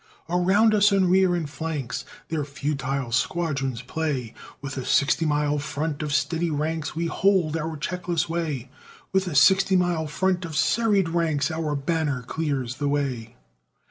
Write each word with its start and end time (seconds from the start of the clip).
Around 0.31 0.73
us 0.73 0.91
in 0.91 1.11
rear 1.11 1.35
and 1.35 1.47
flanks, 1.47 2.05
Their 2.29 2.43
futile 2.43 3.11
squadrons 3.11 3.83
play, 3.83 4.33
With 4.59 4.75
a 4.75 4.83
sixty 4.83 5.27
mile 5.27 5.59
front 5.59 6.01
of 6.01 6.11
steady 6.11 6.49
ranks, 6.49 6.95
We 6.95 7.05
hold 7.05 7.55
our 7.55 7.77
checkless 7.77 8.27
way; 8.27 8.71
With 9.13 9.27
a 9.27 9.35
sixty 9.35 9.75
mile 9.75 10.07
front 10.07 10.43
of 10.43 10.55
serried 10.55 11.09
ranks, 11.09 11.51
Our 11.51 11.75
banner 11.75 12.23
clears 12.23 12.77
the 12.77 12.87
way. 12.87 13.35